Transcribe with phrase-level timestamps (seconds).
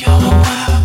[0.00, 0.81] your world.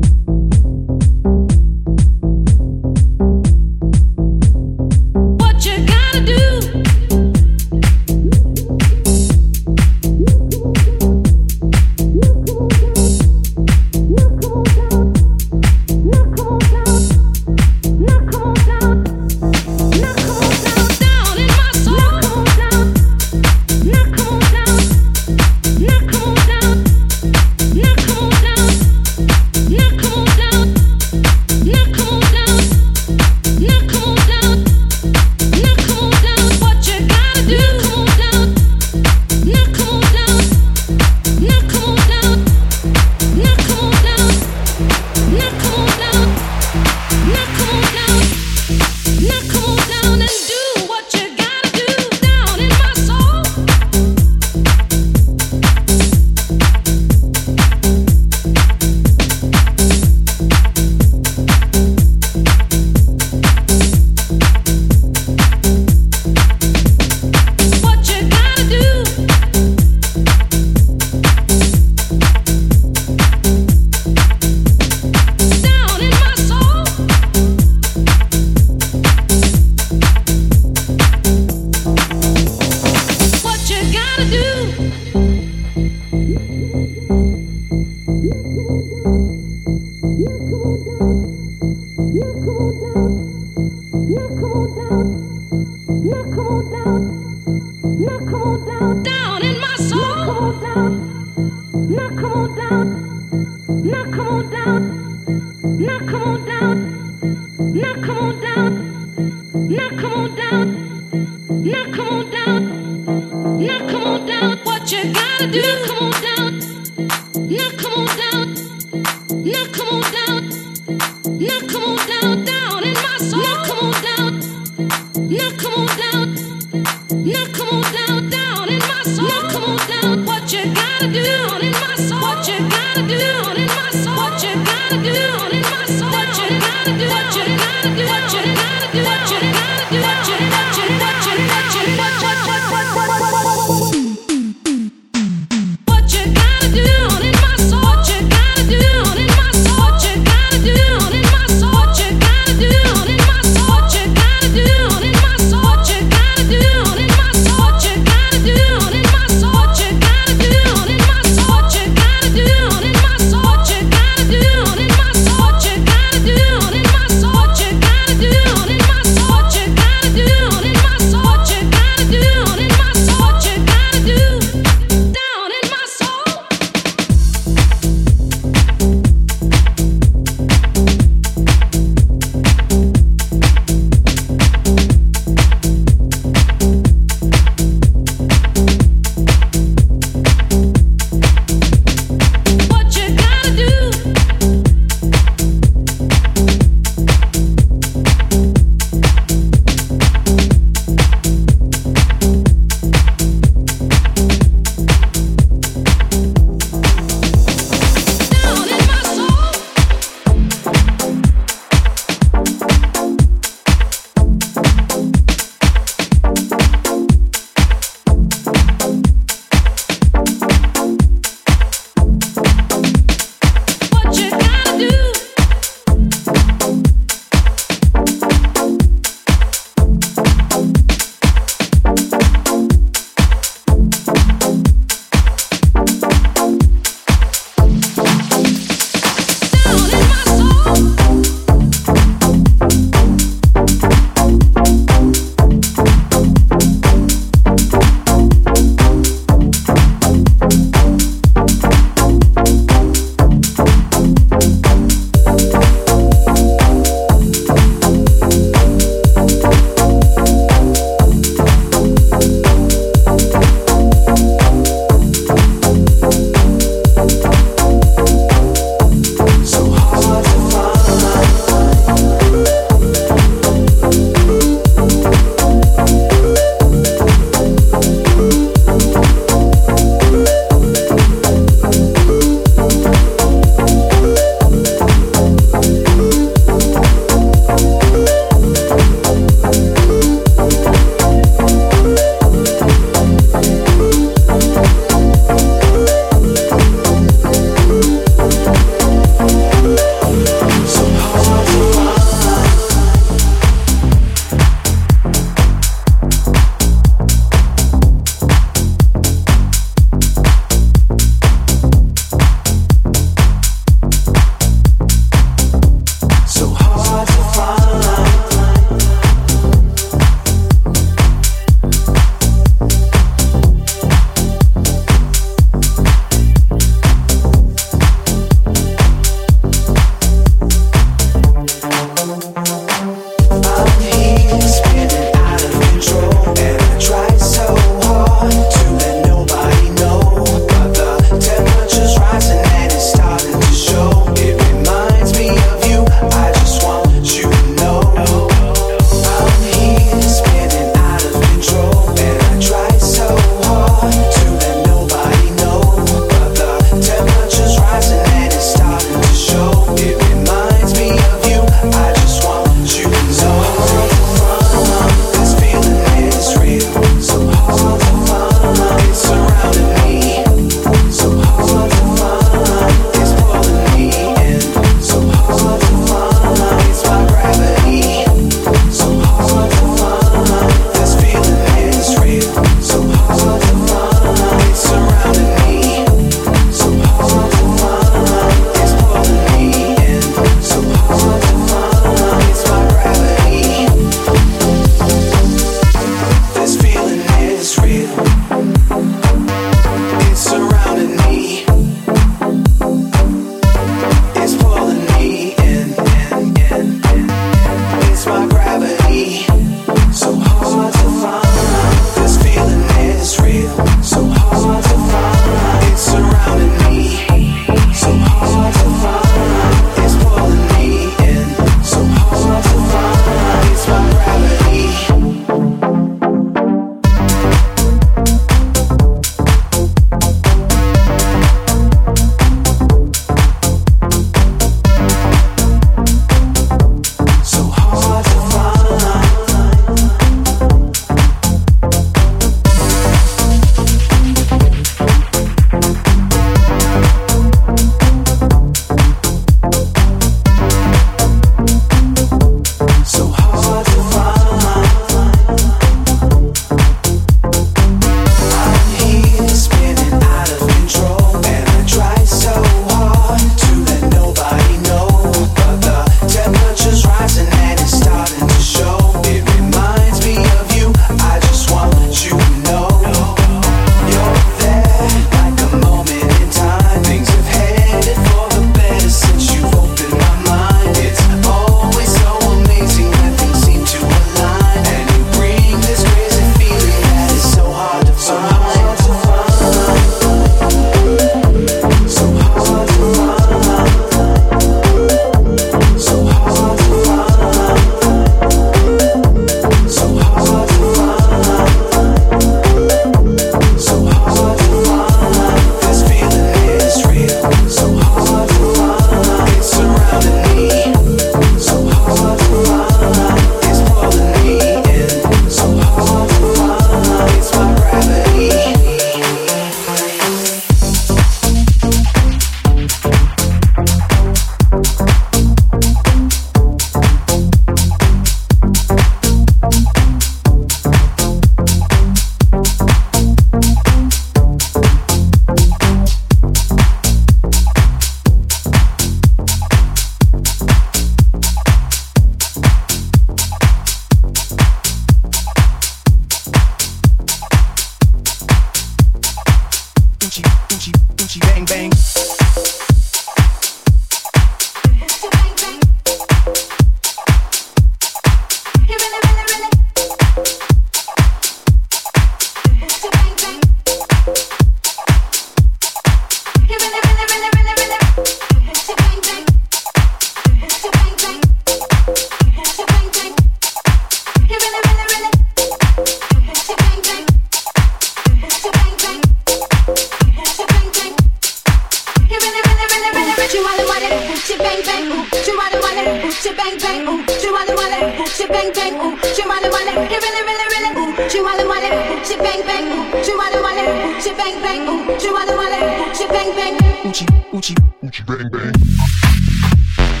[583.91, 587.53] ooh, she bang bang ooh, she wanna wanna ooh, she bang bang ooh, she wanna
[587.55, 591.45] wanna ooh, she bang bang ooh, she wanna wanna really really really ooh, she wanna
[591.47, 595.09] wanna ooh, she bang bang ooh, she wanna wanna ooh, she bang bang ooh, she
[595.11, 596.55] wanna wanna ooh, she bang bang
[596.87, 600.00] ooh, she ooh, she ooh, she bang bang.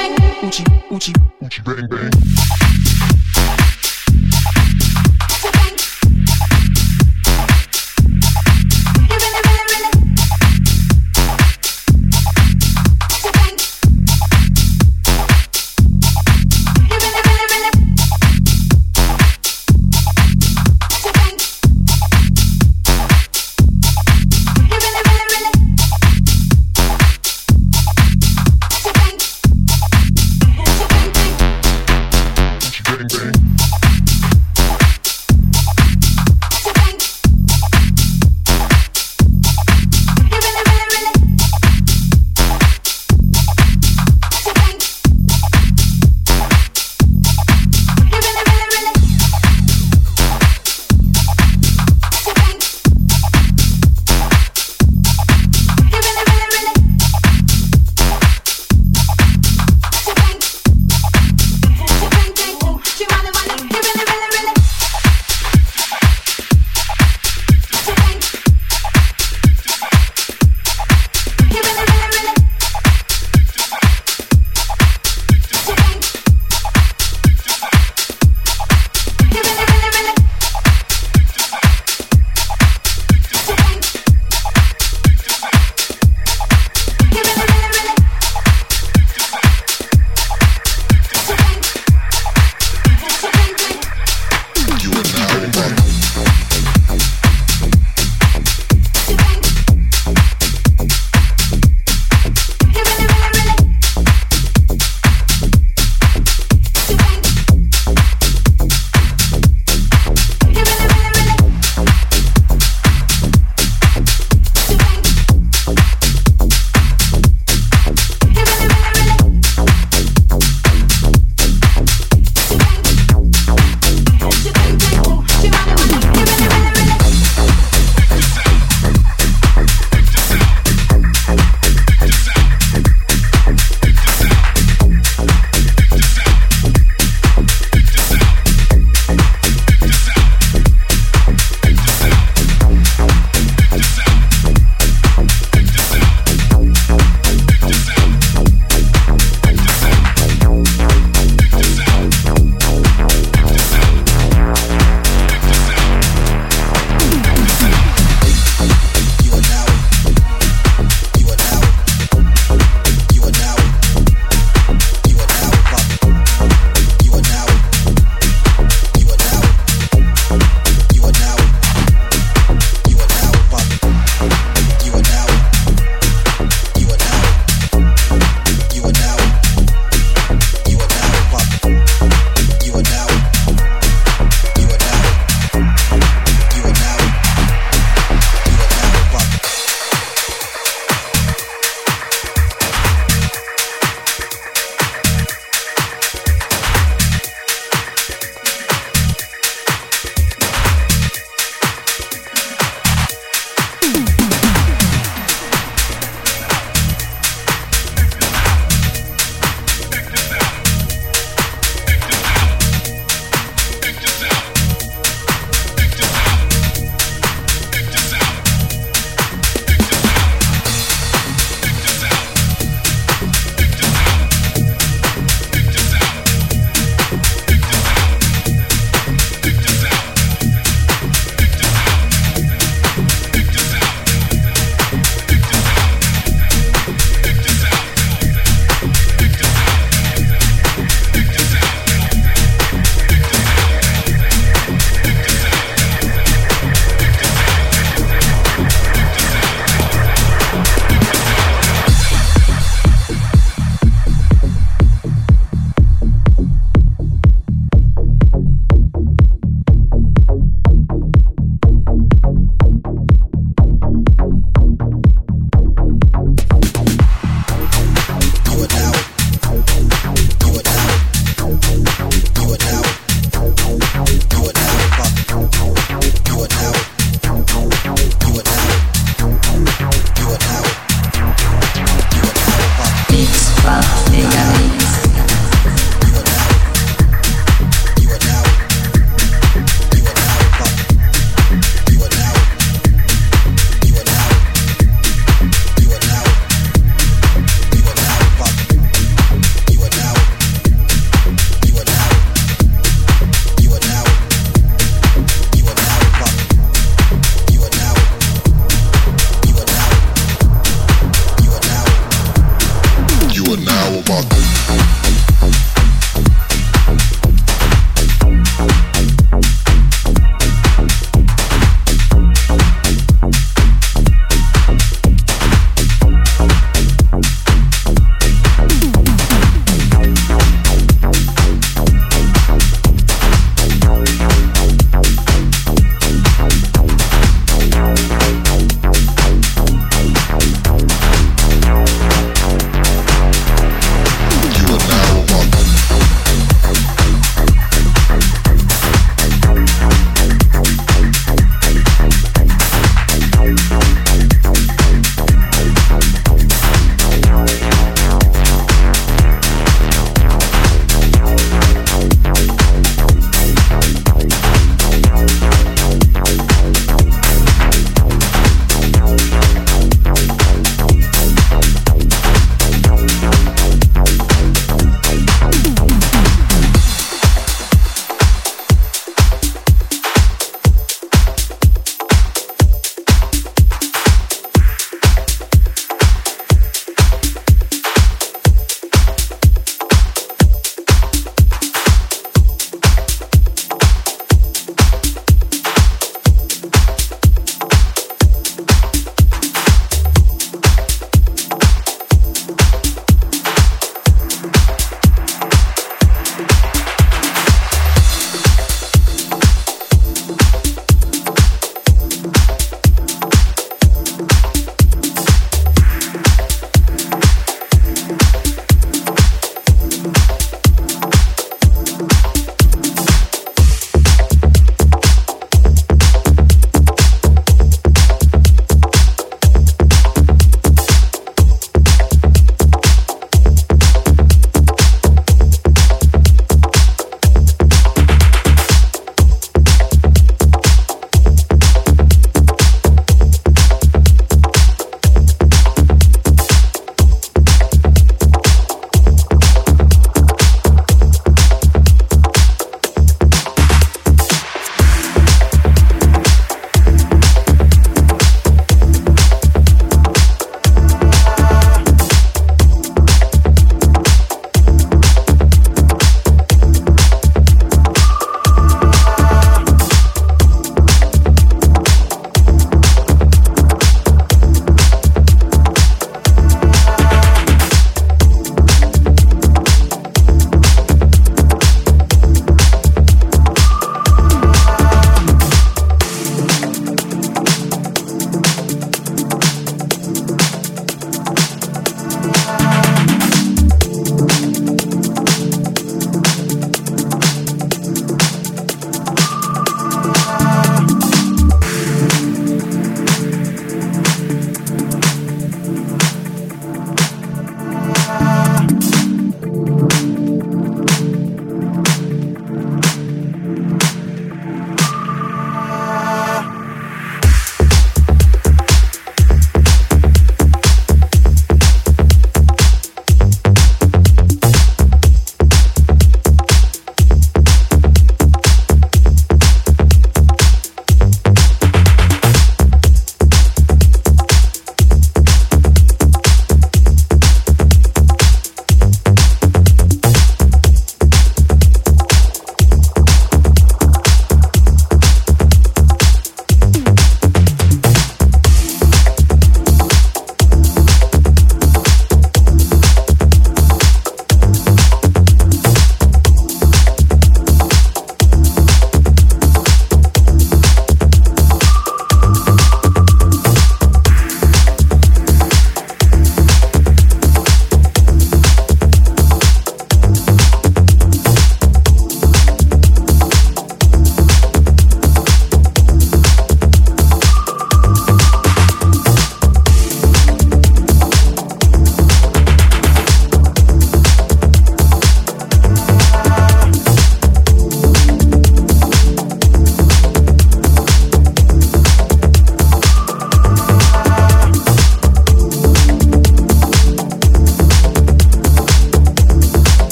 [0.00, 0.16] bang.
[0.42, 3.79] Uchi, uchi, uchi, bang, bang.